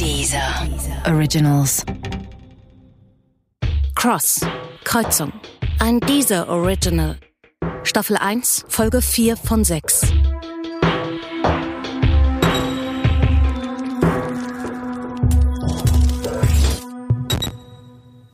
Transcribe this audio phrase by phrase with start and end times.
[0.00, 0.66] Dieser
[1.06, 1.84] Originals.
[3.94, 4.40] Cross.
[4.82, 5.30] Kreuzung.
[5.78, 7.18] Ein Dieser Original.
[7.82, 10.10] Staffel 1, Folge 4 von 6.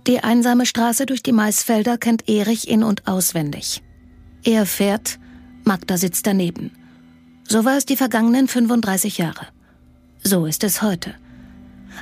[0.07, 3.83] Die einsame Straße durch die Maisfelder kennt Erich in- und auswendig.
[4.45, 5.19] Er fährt,
[5.65, 6.71] Magda sitzt daneben.
[7.49, 9.49] So war es die vergangenen 35 Jahre.
[10.23, 11.17] So ist es heute.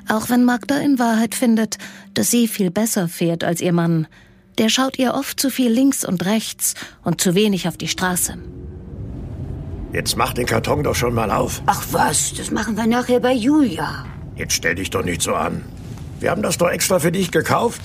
[0.09, 1.79] Auch wenn Magda in Wahrheit findet,
[2.15, 4.07] dass sie viel besser fährt als ihr Mann,
[4.59, 8.39] der schaut ihr oft zu viel links und rechts und zu wenig auf die Straße.
[9.93, 11.63] Jetzt mach den Karton doch schon mal auf.
[11.67, 14.05] Ach was, das machen wir nachher bei Julia.
[14.37, 15.63] Jetzt stell dich doch nicht so an.
[16.21, 17.81] Wir haben das doch extra für dich gekauft.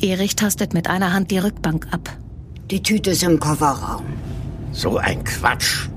[0.00, 2.10] Erich tastet mit einer Hand die Rückbank ab.
[2.70, 4.04] Die Tüte ist im Kofferraum.
[4.72, 5.88] So ein Quatsch.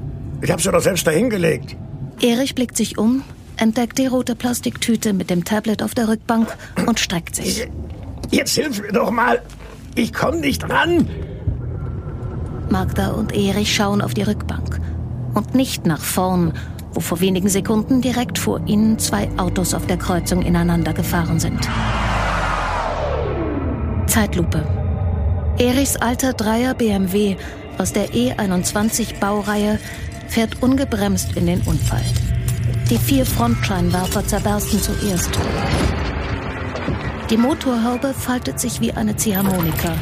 [0.41, 1.75] Ich hab sie doch selbst dahingelegt.
[2.21, 3.23] Erich blickt sich um,
[3.57, 7.67] entdeckt die rote Plastiktüte mit dem Tablet auf der Rückbank und streckt sich.
[8.31, 9.41] Jetzt hilf mir doch mal.
[9.95, 11.09] Ich komm nicht ran.
[12.69, 14.79] Magda und Erich schauen auf die Rückbank
[15.33, 16.53] und nicht nach vorn,
[16.93, 21.67] wo vor wenigen Sekunden direkt vor ihnen zwei Autos auf der Kreuzung ineinander gefahren sind.
[24.07, 24.63] Zeitlupe.
[25.59, 27.37] Erichs alter Dreier BMW
[27.77, 29.79] aus der E21 Baureihe
[30.27, 32.03] fährt ungebremst in den Unfall.
[32.89, 35.29] Die vier Frontscheinwerfer zerbersten zuerst.
[37.29, 39.93] Die Motorhaube faltet sich wie eine Ziehharmonika.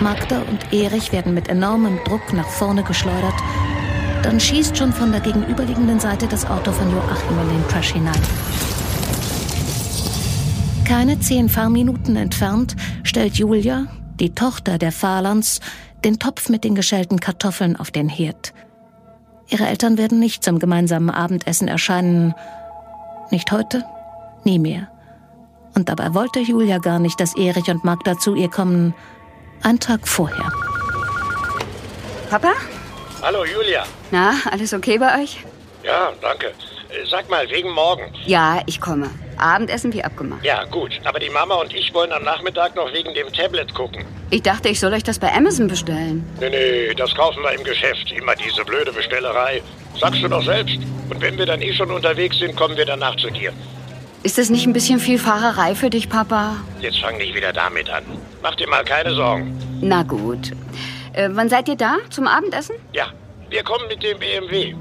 [0.00, 3.34] Magda und Erich werden mit enormem Druck nach vorne geschleudert.
[4.22, 8.20] Dann schießt schon von der gegenüberliegenden Seite das Auto von Joachim in den Crash hinein.
[10.84, 13.86] Keine zehn Fahrminuten entfernt stellt Julia,
[14.18, 15.60] die Tochter der Fahrlands,
[16.04, 18.52] den Topf mit den geschälten Kartoffeln auf den Herd.
[19.52, 22.34] Ihre Eltern werden nicht zum gemeinsamen Abendessen erscheinen.
[23.30, 23.84] Nicht heute,
[24.44, 24.88] nie mehr.
[25.74, 28.94] Und dabei wollte Julia gar nicht, dass Erich und Magda zu ihr kommen.
[29.62, 30.50] Ein Tag vorher.
[32.30, 32.52] Papa?
[33.20, 33.84] Hallo, Julia.
[34.10, 35.44] Na, alles okay bei euch?
[35.82, 36.52] Ja, danke.
[37.10, 38.04] Sag mal, wegen morgen.
[38.24, 39.10] Ja, ich komme.
[39.38, 40.44] Abendessen wie abgemacht.
[40.44, 41.00] Ja, gut.
[41.04, 44.04] Aber die Mama und ich wollen am Nachmittag noch wegen dem Tablet gucken.
[44.30, 46.24] Ich dachte, ich soll euch das bei Amazon bestellen.
[46.40, 48.10] Nee, nee, das kaufen wir im Geschäft.
[48.12, 49.62] Immer diese blöde Bestellerei.
[50.00, 50.78] Sagst du doch selbst.
[51.10, 53.52] Und wenn wir dann eh schon unterwegs sind, kommen wir danach zu dir.
[54.22, 56.56] Ist das nicht ein bisschen viel Fahrerei für dich, Papa?
[56.80, 58.04] Jetzt fang nicht wieder damit an.
[58.42, 59.58] Mach dir mal keine Sorgen.
[59.80, 60.52] Na gut.
[61.12, 61.96] Äh, wann seid ihr da?
[62.08, 62.76] Zum Abendessen?
[62.92, 63.08] Ja,
[63.50, 64.74] wir kommen mit dem BMW.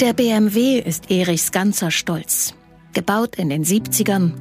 [0.00, 2.54] Der BMW ist Erichs ganzer Stolz.
[2.94, 4.32] Gebaut in den 70ern,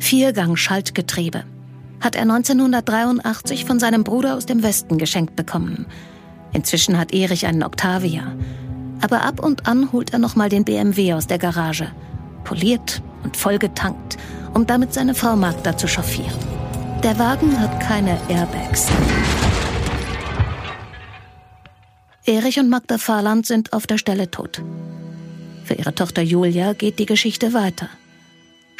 [0.00, 1.44] Viergang-Schaltgetriebe.
[2.00, 5.86] Hat er 1983 von seinem Bruder aus dem Westen geschenkt bekommen.
[6.52, 8.34] Inzwischen hat Erich einen Octavia.
[9.00, 11.90] Aber ab und an holt er nochmal den BMW aus der Garage.
[12.44, 14.18] Poliert und vollgetankt,
[14.54, 16.34] um damit seine Frau Magda zu chauffieren.
[17.02, 18.88] Der Wagen hat keine Airbags.
[22.26, 24.62] Erich und Magda Fahrland sind auf der Stelle tot.
[25.64, 27.88] Für ihre Tochter Julia geht die Geschichte weiter.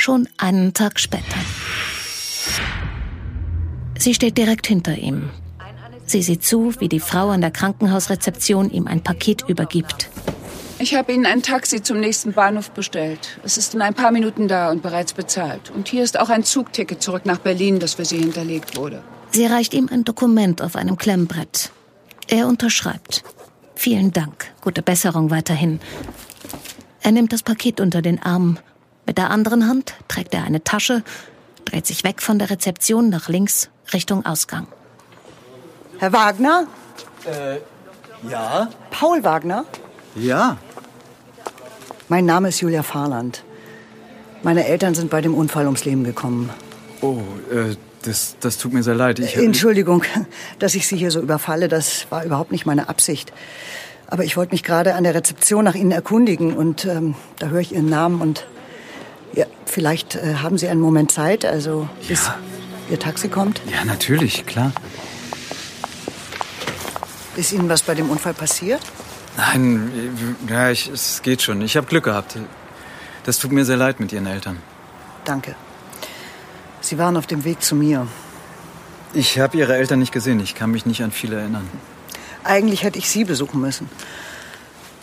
[0.01, 1.37] Schon einen Tag später.
[3.99, 5.29] Sie steht direkt hinter ihm.
[6.07, 10.09] Sie sieht zu, wie die Frau an der Krankenhausrezeption ihm ein Paket übergibt.
[10.79, 13.39] Ich habe Ihnen ein Taxi zum nächsten Bahnhof bestellt.
[13.45, 15.71] Es ist in ein paar Minuten da und bereits bezahlt.
[15.71, 19.03] Und hier ist auch ein Zugticket zurück nach Berlin, das für Sie hinterlegt wurde.
[19.33, 21.73] Sie reicht ihm ein Dokument auf einem Klemmbrett.
[22.27, 23.23] Er unterschreibt.
[23.75, 24.47] Vielen Dank.
[24.63, 25.79] Gute Besserung weiterhin.
[27.03, 28.59] Er nimmt das Paket unter den Arm.
[29.11, 31.03] Mit der anderen Hand trägt er eine Tasche,
[31.65, 34.69] dreht sich weg von der Rezeption nach links Richtung Ausgang.
[35.99, 36.69] Herr Wagner?
[38.23, 38.69] Ja?
[38.93, 39.65] Paul Wagner?
[40.15, 40.59] Ja.
[42.09, 43.43] Mein Name ist Julia Fahrland.
[44.45, 46.49] Meine Eltern sind bei dem Unfall ums Leben gekommen.
[47.01, 47.19] Oh,
[47.51, 49.19] äh, das, das tut mir sehr leid.
[49.19, 50.05] Ich, Entschuldigung,
[50.61, 51.67] dass ich Sie hier so überfalle.
[51.67, 53.33] Das war überhaupt nicht meine Absicht.
[54.07, 57.61] Aber ich wollte mich gerade an der Rezeption nach Ihnen erkundigen und ähm, da höre
[57.61, 58.47] ich Ihren Namen und
[59.35, 62.39] ja, vielleicht äh, haben Sie einen Moment Zeit, also bis Ja.
[62.91, 63.61] Ihr Taxi kommt.
[63.71, 64.73] Ja, natürlich, klar.
[67.37, 68.81] Ist Ihnen was bei dem Unfall passiert?
[69.37, 69.91] Nein,
[70.49, 71.63] äh, ja, ich, es geht schon.
[71.63, 72.37] Ich habe Glück gehabt.
[73.25, 74.59] Das tut mir sehr leid mit Ihren Eltern.
[75.25, 75.55] Danke.
[76.81, 78.09] Sie waren auf dem Weg zu mir.
[79.15, 80.41] Ich habe Ihre Eltern nicht gesehen.
[80.41, 81.69] Ich kann mich nicht an viele erinnern.
[82.43, 83.89] Eigentlich hätte ich Sie besuchen müssen.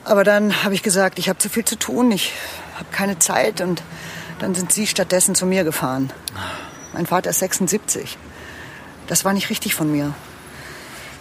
[0.04, 2.32] Aber dann habe ich gesagt, ich habe zu viel zu tun, ich
[2.76, 3.84] habe keine Zeit und
[4.40, 6.12] dann sind Sie stattdessen zu mir gefahren.
[6.94, 8.18] Mein Vater ist 76.
[9.08, 10.14] Das war nicht richtig von mir.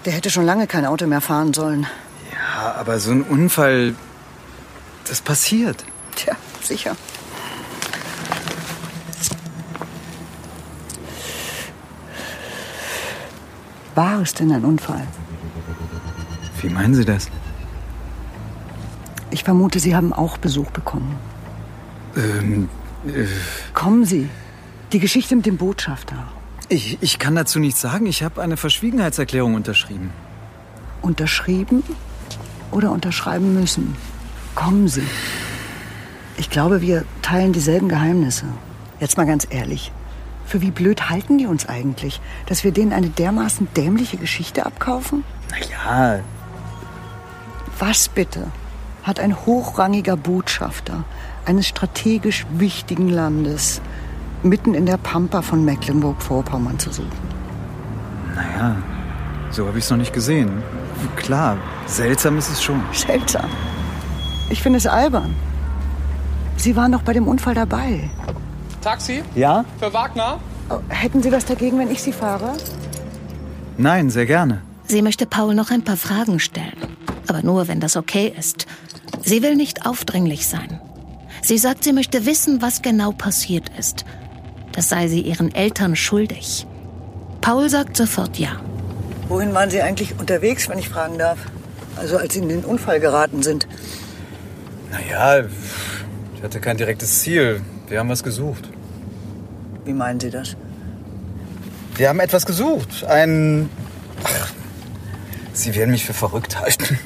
[0.04, 1.86] Der hätte schon lange kein Auto mehr fahren sollen.
[2.32, 3.94] Ja, aber so ein Unfall,
[5.08, 5.84] das passiert.
[6.14, 6.96] Tja, sicher.
[13.94, 15.06] War es denn ein Unfall?
[16.60, 17.28] Wie meinen Sie das?
[19.30, 21.18] Ich vermute, Sie haben auch Besuch bekommen.
[22.16, 22.85] Ähm, äh,
[23.74, 24.28] Kommen Sie.
[24.92, 26.16] Die Geschichte mit dem Botschafter.
[26.68, 28.06] ich, ich kann dazu nichts sagen.
[28.06, 30.10] Ich habe eine Verschwiegenheitserklärung unterschrieben.
[31.02, 31.82] Unterschrieben
[32.70, 33.96] oder unterschreiben müssen?
[34.54, 35.06] Kommen Sie.
[36.38, 38.46] Ich glaube, wir teilen dieselben Geheimnisse.
[39.00, 39.92] Jetzt mal ganz ehrlich.
[40.46, 45.24] Für wie blöd halten die uns eigentlich, dass wir denen eine dermaßen dämliche Geschichte abkaufen?
[45.50, 46.22] Naja,
[47.78, 48.46] Was bitte
[49.02, 51.04] hat ein hochrangiger Botschafter
[51.46, 53.80] eines strategisch wichtigen Landes
[54.42, 57.26] mitten in der Pampa von Mecklenburg-Vorpommern zu suchen?
[58.34, 58.76] naja,
[59.50, 60.62] so habe ich es noch nicht gesehen.
[61.16, 61.56] Klar,
[61.86, 62.82] seltsam ist es schon.
[62.92, 63.48] Seltsam.
[64.50, 65.34] Ich finde es albern.
[66.56, 68.10] Sie waren doch bei dem Unfall dabei.
[68.82, 69.64] Taxi Ja?
[69.78, 70.38] für Wagner?
[70.68, 72.52] Oh, Hätten Sie was dagegen, wenn ich Sie fahre?
[73.78, 74.62] Nein, sehr gerne.
[74.86, 76.76] Sie möchte Paul noch ein paar Fragen stellen.
[77.28, 78.66] Aber nur, wenn das okay ist.
[79.22, 80.80] Sie will nicht aufdringlich sein.
[81.42, 84.04] Sie sagt, sie möchte wissen, was genau passiert ist.
[84.72, 86.66] Das sei sie ihren Eltern schuldig.
[87.40, 88.60] Paul sagt sofort ja.
[89.28, 91.38] Wohin waren Sie eigentlich unterwegs, wenn ich fragen darf?
[91.96, 93.66] Also als Sie in den Unfall geraten sind.
[94.90, 95.44] Naja,
[96.36, 97.62] ich hatte kein direktes Ziel.
[97.88, 98.68] Wir haben was gesucht.
[99.84, 100.56] Wie meinen Sie das?
[101.96, 103.04] Wir haben etwas gesucht.
[103.04, 103.70] Ein.
[104.24, 104.52] Ach,
[105.52, 106.98] Sie werden mich für verrückt halten.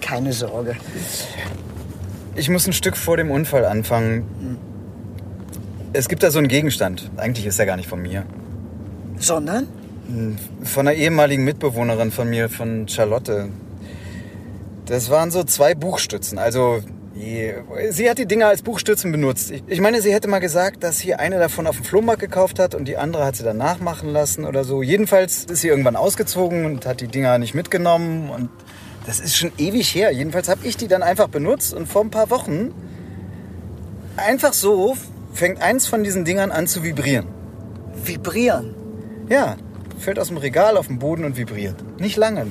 [0.00, 0.76] Keine Sorge.
[2.34, 4.58] Ich muss ein Stück vor dem Unfall anfangen.
[5.92, 7.10] Es gibt da so einen Gegenstand.
[7.16, 8.24] Eigentlich ist er gar nicht von mir.
[9.18, 9.68] Sondern?
[10.62, 13.50] Von einer ehemaligen Mitbewohnerin von mir, von Charlotte.
[14.86, 16.38] Das waren so zwei Buchstützen.
[16.38, 16.80] Also,
[17.14, 19.50] sie hat die Dinger als Buchstützen benutzt.
[19.50, 22.58] Ich, ich meine, sie hätte mal gesagt, dass sie eine davon auf dem Flohmarkt gekauft
[22.58, 24.82] hat und die andere hat sie dann nachmachen lassen oder so.
[24.82, 28.30] Jedenfalls ist sie irgendwann ausgezogen und hat die Dinger nicht mitgenommen.
[28.30, 28.48] Und
[29.06, 30.12] das ist schon ewig her.
[30.12, 32.72] Jedenfalls habe ich die dann einfach benutzt und vor ein paar Wochen,
[34.16, 34.96] einfach so,
[35.32, 37.26] fängt eins von diesen Dingern an zu vibrieren.
[38.04, 38.74] Vibrieren.
[39.28, 39.56] Ja,
[39.98, 41.76] fällt aus dem Regal auf den Boden und vibriert.
[41.98, 42.46] Nicht lange.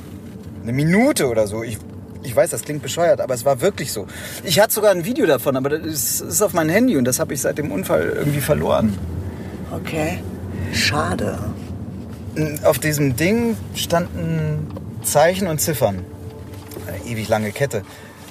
[0.64, 1.64] Eine Minute oder so.
[1.64, 1.78] Ich,
[2.24, 4.08] ich weiß, das klingt bescheuert, aber es war wirklich so.
[4.44, 7.20] Ich hatte sogar ein Video davon, aber das ist, ist auf meinem Handy und das
[7.20, 8.98] habe ich seit dem Unfall irgendwie verloren.
[9.72, 10.20] Okay.
[10.74, 11.38] Schade.
[12.64, 14.68] Auf diesem Ding standen
[15.04, 16.06] Zeichen und Ziffern.
[16.92, 17.84] Eine ewig lange Kette.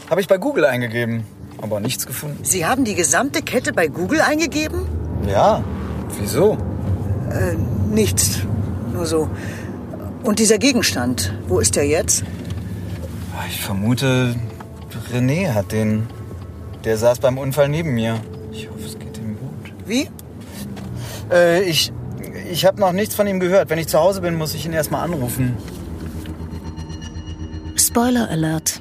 [0.09, 1.25] Habe ich bei Google eingegeben,
[1.59, 2.39] aber nichts gefunden.
[2.43, 4.83] Sie haben die gesamte Kette bei Google eingegeben?
[5.27, 5.63] Ja,
[6.19, 6.59] wieso?
[7.91, 8.41] Nichts.
[8.93, 9.29] Nur so.
[10.23, 12.25] Und dieser Gegenstand, wo ist der jetzt?
[13.49, 14.35] Ich vermute,
[15.13, 16.07] René hat den.
[16.85, 18.21] Der saß beim Unfall neben mir.
[18.53, 19.73] Ich hoffe, es geht ihm gut.
[19.87, 20.09] Wie?
[21.31, 21.93] Äh, ich
[22.51, 23.71] ich habe noch nichts von ihm gehört.
[23.71, 25.57] Wenn ich zu Hause bin, muss ich ihn erstmal anrufen.
[27.91, 28.81] Spoiler Alert.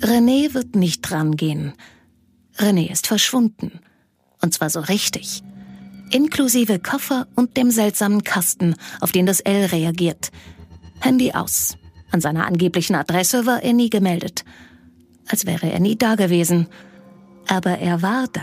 [0.00, 1.74] René wird nicht rangehen.
[2.56, 3.78] René ist verschwunden.
[4.40, 5.44] Und zwar so richtig.
[6.10, 10.32] Inklusive Koffer und dem seltsamen Kasten, auf den das L reagiert.
[10.98, 11.76] Handy aus.
[12.10, 14.44] An seiner angeblichen Adresse war er nie gemeldet.
[15.28, 16.66] Als wäre er nie da gewesen.
[17.46, 18.42] Aber er war da.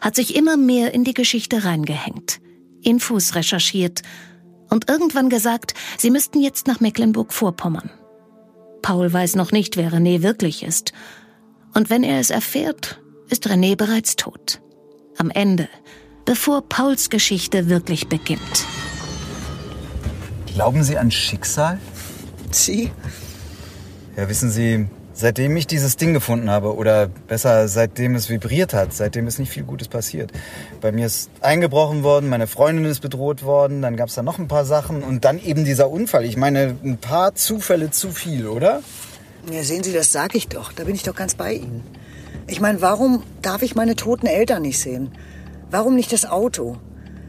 [0.00, 2.40] Hat sich immer mehr in die Geschichte reingehängt.
[2.80, 4.00] Infos recherchiert.
[4.70, 7.90] Und irgendwann gesagt, sie müssten jetzt nach Mecklenburg-Vorpommern.
[8.86, 10.92] Paul weiß noch nicht, wer René wirklich ist.
[11.74, 14.60] Und wenn er es erfährt, ist René bereits tot.
[15.18, 15.68] Am Ende,
[16.24, 18.64] bevor Pauls Geschichte wirklich beginnt.
[20.54, 21.80] Glauben Sie an Schicksal?
[22.52, 22.92] Sie?
[24.16, 24.86] Ja, wissen Sie,
[25.16, 29.50] seitdem ich dieses Ding gefunden habe, oder besser, seitdem es vibriert hat, seitdem ist nicht
[29.50, 30.30] viel Gutes passiert.
[30.80, 34.38] Bei mir ist eingebrochen worden, meine Freundin ist bedroht worden, dann gab es da noch
[34.38, 36.24] ein paar Sachen und dann eben dieser Unfall.
[36.24, 38.82] Ich meine, ein paar Zufälle zu viel, oder?
[39.50, 40.72] Ja, sehen Sie, das sag ich doch.
[40.72, 41.82] Da bin ich doch ganz bei Ihnen.
[42.46, 45.12] Ich meine, warum darf ich meine toten Eltern nicht sehen?
[45.70, 46.76] Warum nicht das Auto?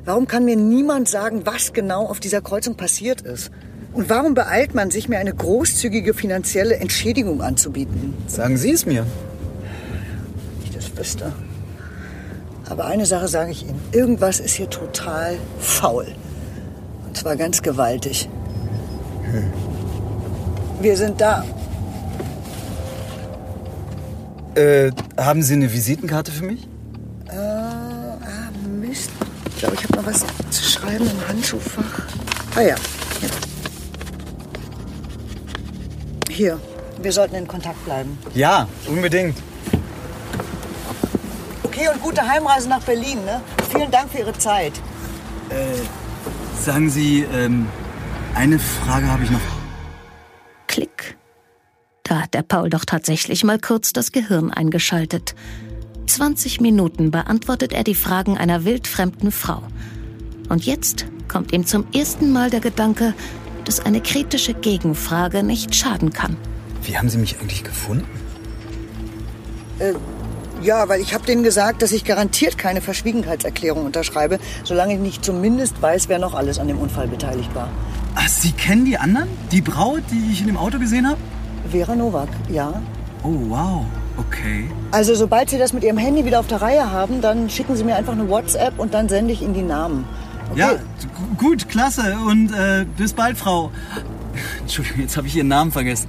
[0.03, 3.51] Warum kann mir niemand sagen, was genau auf dieser Kreuzung passiert ist?
[3.97, 8.13] Und warum beeilt man sich, mir eine großzügige finanzielle Entschädigung anzubieten?
[8.27, 9.07] Sagen Sie es mir.
[10.63, 11.33] Ich das wüsste.
[12.69, 13.81] Aber eine Sache sage ich Ihnen.
[13.93, 16.05] Irgendwas ist hier total faul.
[17.07, 18.29] Und zwar ganz gewaltig.
[20.79, 21.43] Wir sind da.
[24.53, 26.67] Äh, haben Sie eine Visitenkarte für mich?
[27.29, 28.19] Äh, ah,
[28.79, 29.09] Mist.
[29.49, 32.03] Ich glaube, ich habe noch was zu schreiben im Handschuhfach.
[32.53, 32.75] Ah ja.
[33.19, 33.56] Hier.
[36.37, 36.59] Hier.
[37.01, 38.15] Wir sollten in Kontakt bleiben.
[38.35, 39.35] Ja, unbedingt.
[41.63, 43.41] Okay, und gute Heimreise nach Berlin, ne?
[43.71, 44.73] Vielen Dank für Ihre Zeit.
[46.63, 47.67] Sagen Sie, ähm,
[48.35, 49.41] eine Frage habe ich noch.
[50.67, 51.17] Klick.
[52.03, 55.33] Da hat der Paul doch tatsächlich mal kurz das Gehirn eingeschaltet.
[56.05, 59.63] 20 Minuten beantwortet er die Fragen einer wildfremden Frau.
[60.49, 63.15] Und jetzt kommt ihm zum ersten Mal der Gedanke,
[63.67, 66.37] dass eine kritische Gegenfrage nicht schaden kann.
[66.83, 68.05] Wie haben Sie mich eigentlich gefunden?
[70.63, 75.23] Ja, weil ich habe denen gesagt, dass ich garantiert keine Verschwiegenheitserklärung unterschreibe, solange ich nicht
[75.23, 77.69] zumindest weiß, wer noch alles an dem Unfall beteiligt war.
[78.15, 79.27] Ach, Sie kennen die anderen?
[79.51, 81.19] Die Braut, die ich in dem Auto gesehen habe?
[81.69, 82.81] Vera Nowak, ja.
[83.23, 83.85] Oh, wow.
[84.17, 84.67] Okay.
[84.89, 87.83] Also sobald Sie das mit Ihrem Handy wieder auf der Reihe haben, dann schicken Sie
[87.83, 90.05] mir einfach eine WhatsApp und dann sende ich Ihnen die Namen.
[90.51, 90.59] Okay.
[90.59, 92.17] Ja, gu- gut, klasse.
[92.25, 93.71] Und äh, bis bald, Frau.
[94.61, 96.07] Entschuldigung, jetzt habe ich Ihren Namen vergessen.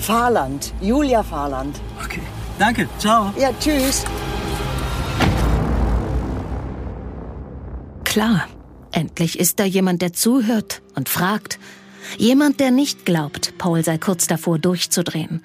[0.00, 1.80] Fahrland, Julia Fahrland.
[2.04, 2.20] Okay.
[2.58, 3.32] Danke, ciao.
[3.38, 4.04] Ja, tschüss.
[8.04, 8.46] Klar,
[8.92, 11.58] endlich ist da jemand, der zuhört und fragt.
[12.18, 15.42] Jemand, der nicht glaubt, Paul sei kurz davor durchzudrehen.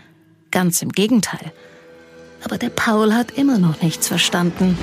[0.51, 1.51] Ganz im Gegenteil.
[2.43, 4.77] Aber der Paul hat immer noch nichts verstanden.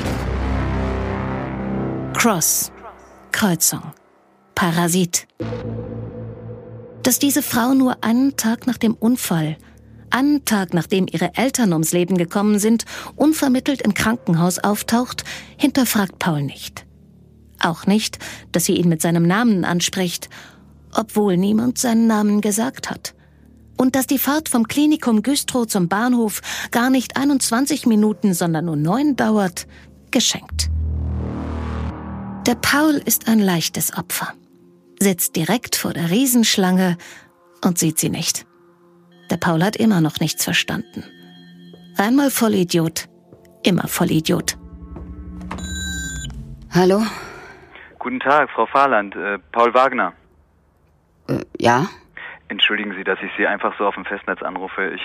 [2.15, 2.73] Cross.
[3.33, 3.83] Kreuzung.
[4.55, 5.27] Parasit.
[7.03, 9.57] Dass diese Frau nur einen Tag nach dem Unfall,
[10.11, 12.85] einen Tag nachdem ihre Eltern ums Leben gekommen sind,
[13.17, 15.25] unvermittelt im Krankenhaus auftaucht,
[15.57, 16.87] hinterfragt Paul nicht.
[17.59, 18.19] Auch nicht,
[18.53, 20.29] dass sie ihn mit seinem Namen anspricht,
[20.95, 23.15] obwohl niemand seinen Namen gesagt hat.
[23.77, 28.77] Und dass die Fahrt vom Klinikum Güstrow zum Bahnhof gar nicht 21 Minuten, sondern nur
[28.77, 29.67] neun dauert,
[30.11, 30.71] geschenkt.
[32.47, 34.33] Der Paul ist ein leichtes Opfer,
[34.99, 36.99] sitzt direkt vor der Riesenschlange
[37.65, 38.47] und sieht sie nicht.
[39.31, 41.05] Der Paul hat immer noch nichts verstanden.
[41.97, 43.09] Einmal Vollidiot,
[43.63, 44.59] immer Vollidiot.
[46.75, 47.05] Hallo?
[48.01, 49.15] Guten Tag, Frau Fahrland.
[49.15, 50.13] Äh, Paul Wagner.
[51.29, 51.87] Äh, ja?
[52.49, 54.91] Entschuldigen Sie, dass ich Sie einfach so auf dem Festnetz anrufe.
[54.91, 55.03] Ich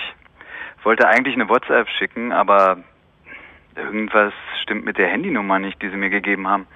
[0.82, 2.78] wollte eigentlich eine WhatsApp schicken, aber
[3.76, 4.32] irgendwas
[4.64, 6.66] stimmt mit der Handynummer nicht, die Sie mir gegeben haben.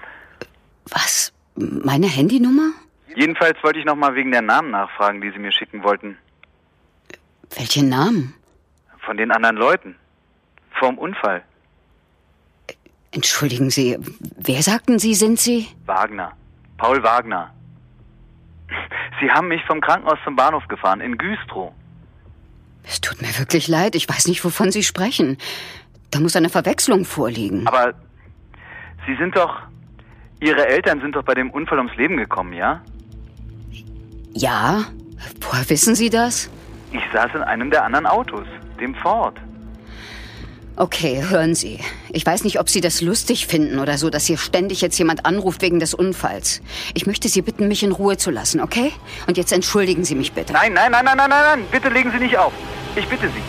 [0.90, 1.32] Was?
[1.54, 2.72] Meine Handynummer?
[3.14, 6.16] Jedenfalls wollte ich nochmal wegen der Namen nachfragen, die Sie mir schicken wollten.
[7.56, 8.34] Welchen Namen?
[9.04, 9.96] Von den anderen Leuten.
[10.78, 11.42] Vorm Unfall.
[13.10, 13.98] Entschuldigen Sie,
[14.36, 15.68] wer sagten Sie, sind Sie?
[15.84, 16.32] Wagner.
[16.78, 17.52] Paul Wagner.
[19.20, 21.72] Sie haben mich vom Krankenhaus zum Bahnhof gefahren, in Güstrow.
[22.84, 25.36] Es tut mir wirklich leid, ich weiß nicht, wovon Sie sprechen.
[26.10, 27.66] Da muss eine Verwechslung vorliegen.
[27.66, 27.94] Aber
[29.06, 29.60] Sie sind doch.
[30.42, 32.82] Ihre Eltern sind doch bei dem Unfall ums Leben gekommen, ja?
[34.32, 34.86] Ja?
[35.40, 36.50] Woher wissen Sie das?
[36.90, 38.44] Ich saß in einem der anderen Autos,
[38.80, 39.36] dem Ford.
[40.74, 41.78] Okay, hören Sie.
[42.10, 45.26] Ich weiß nicht, ob Sie das lustig finden oder so, dass hier ständig jetzt jemand
[45.26, 46.60] anruft wegen des Unfalls.
[46.94, 48.92] Ich möchte Sie bitten, mich in Ruhe zu lassen, okay?
[49.28, 50.52] Und jetzt entschuldigen Sie mich bitte.
[50.52, 52.52] Nein, nein, nein, nein, nein, nein, nein, bitte legen Sie nicht auf.
[52.96, 53.42] Ich bitte Sie.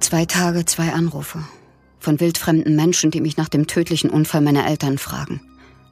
[0.00, 1.44] Zwei Tage, zwei Anrufe.
[2.00, 5.40] Von wildfremden Menschen, die mich nach dem tödlichen Unfall meiner Eltern fragen.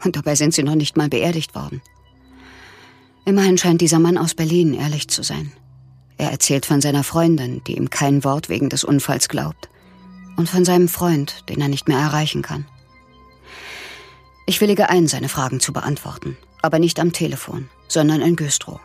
[0.04, 1.82] Und dabei sind sie noch nicht mal beerdigt worden.
[3.24, 5.52] Immerhin scheint dieser Mann aus Berlin ehrlich zu sein.
[6.16, 9.68] Er erzählt von seiner Freundin, die ihm kein Wort wegen des Unfalls glaubt.
[10.36, 12.66] Und von seinem Freund, den er nicht mehr erreichen kann.
[14.46, 16.36] Ich willige ein, seine Fragen zu beantworten.
[16.62, 18.80] Aber nicht am Telefon, sondern in Güstrow.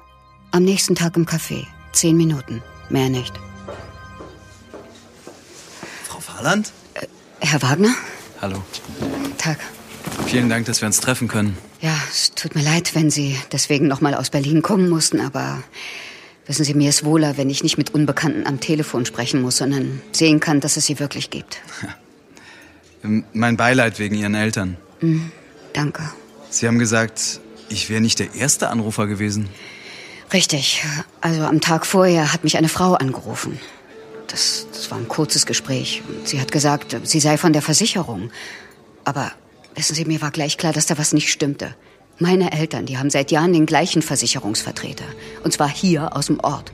[0.52, 1.68] Am nächsten Tag im Café.
[1.94, 2.64] Zehn Minuten.
[2.90, 3.34] Mehr nicht.
[6.04, 6.74] Frau Fahrland?
[7.52, 7.94] Herr Wagner?
[8.42, 8.64] Hallo.
[9.38, 9.58] Tag.
[10.26, 11.58] Vielen Dank, dass wir uns treffen können.
[11.82, 15.62] Ja, es tut mir leid, wenn Sie deswegen noch mal aus Berlin kommen mussten, aber
[16.46, 20.02] wissen Sie, mir ist wohler, wenn ich nicht mit Unbekannten am Telefon sprechen muss, sondern
[20.14, 21.60] sehen kann, dass es sie wirklich gibt.
[23.04, 24.78] Ähm, Mein Beileid wegen Ihren Eltern.
[25.02, 25.32] Mhm,
[25.74, 26.04] danke.
[26.50, 29.50] Sie haben gesagt, ich wäre nicht der erste Anrufer gewesen.
[30.32, 30.86] Richtig.
[31.20, 33.60] Also am Tag vorher hat mich eine Frau angerufen.
[34.32, 36.02] Das, das war ein kurzes Gespräch.
[36.08, 38.32] Und Sie hat gesagt, sie sei von der Versicherung.
[39.04, 39.32] Aber
[39.76, 41.76] wissen Sie, mir war gleich klar, dass da was nicht stimmte.
[42.18, 45.04] Meine Eltern, die haben seit Jahren den gleichen Versicherungsvertreter.
[45.44, 46.72] Und zwar hier aus dem Ort.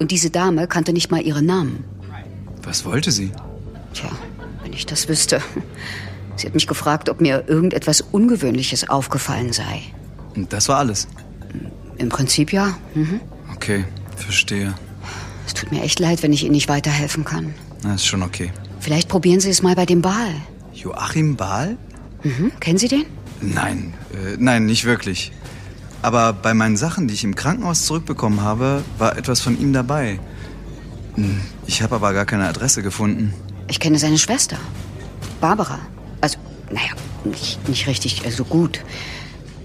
[0.00, 1.84] Und diese Dame kannte nicht mal ihren Namen.
[2.62, 3.30] Was wollte sie?
[3.94, 4.10] Tja,
[4.64, 5.40] wenn ich das wüsste.
[6.34, 9.82] Sie hat mich gefragt, ob mir irgendetwas Ungewöhnliches aufgefallen sei.
[10.34, 11.06] Und das war alles.
[11.98, 12.76] Im Prinzip ja.
[12.94, 13.20] Mhm.
[13.54, 13.84] Okay,
[14.16, 14.74] verstehe.
[15.46, 17.54] Es tut mir echt leid, wenn ich Ihnen nicht weiterhelfen kann.
[17.82, 18.50] Na, ist schon okay.
[18.80, 20.34] Vielleicht probieren Sie es mal bei dem Ball.
[20.74, 21.76] Joachim Bahl?
[22.22, 22.52] Mhm.
[22.60, 23.04] Kennen Sie den?
[23.40, 25.32] Nein, äh, nein, nicht wirklich.
[26.02, 30.18] Aber bei meinen Sachen, die ich im Krankenhaus zurückbekommen habe, war etwas von ihm dabei.
[31.14, 33.32] Hm, Ich habe aber gar keine Adresse gefunden.
[33.68, 34.56] Ich kenne seine Schwester,
[35.40, 35.78] Barbara.
[36.20, 36.38] Also,
[36.70, 36.90] naja,
[37.24, 38.80] nicht, nicht richtig so also gut.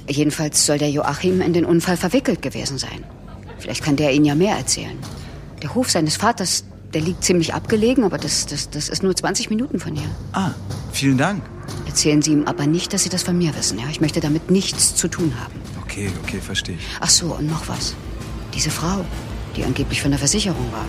[0.07, 3.03] Jedenfalls soll der Joachim in den Unfall verwickelt gewesen sein.
[3.59, 4.97] Vielleicht kann der Ihnen ja mehr erzählen.
[5.61, 6.63] Der Hof seines Vaters,
[6.93, 10.09] der liegt ziemlich abgelegen, aber das, das, das ist nur 20 Minuten von hier.
[10.33, 10.51] Ah,
[10.91, 11.43] vielen Dank.
[11.85, 13.77] Erzählen Sie ihm aber nicht, dass Sie das von mir wissen.
[13.79, 13.85] Ja?
[13.89, 15.53] Ich möchte damit nichts zu tun haben.
[15.83, 16.87] Okay, okay, verstehe ich.
[16.99, 17.95] Ach so, und noch was.
[18.53, 19.05] Diese Frau,
[19.55, 20.85] die angeblich von der Versicherung war,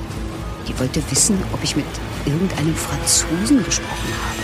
[0.68, 1.84] die wollte wissen, ob ich mit
[2.24, 4.41] irgendeinem Franzosen gesprochen habe.